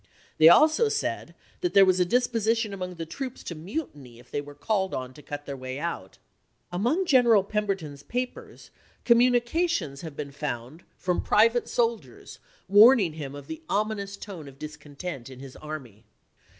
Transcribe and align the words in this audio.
They 0.39 0.49
also 0.49 0.89
said 0.89 1.35
that 1.59 1.75
there 1.75 1.85
was 1.85 1.99
a 1.99 2.05
dis 2.05 2.25
position 2.25 2.73
among 2.73 2.95
the 2.95 3.05
troops 3.05 3.43
to 3.43 3.53
mutiny 3.53 4.17
if 4.17 4.31
they 4.31 4.41
were 4.41 4.55
called 4.55 4.95
on 4.95 5.13
to 5.13 5.21
cut 5.21 5.45
their 5.45 5.55
way 5.55 5.77
out. 5.79 6.17
Among 6.71 7.05
General 7.05 7.43
Pemberton's 7.43 8.01
papers 8.01 8.71
communications 9.05 10.01
have 10.01 10.15
been 10.17 10.31
302 10.31 10.45
ABRAHAM 10.45 10.63
LINCOLN 10.63 10.79
chap.x. 10.79 11.05
found, 11.05 11.19
from 11.19 11.21
private 11.53 11.69
soldiers, 11.69 12.39
warning 12.67 13.13
him 13.13 13.35
of 13.35 13.45
the 13.45 13.61
voikxiv 13.69 13.87
ommous 13.89 14.17
^one 14.17 14.45
°f 14.51 14.57
discontent 14.57 15.29
in 15.29 15.39
his 15.39 15.55
army. 15.57 16.03